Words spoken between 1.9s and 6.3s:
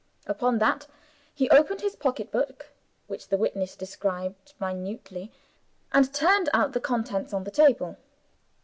pocketbook (which the witness described minutely) and